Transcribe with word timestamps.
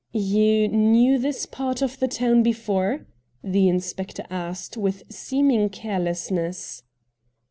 'You 0.35 0.67
knew 0.67 1.19
this 1.19 1.45
part 1.45 1.83
of 1.83 1.99
the 1.99 2.07
town 2.07 2.41
before?' 2.41 3.05
the 3.53 3.69
inspector 3.69 4.25
asked 4.31 4.75
with 4.75 5.03
seeming 5.11 5.69
careless 5.69 6.31
ness. 6.31 6.81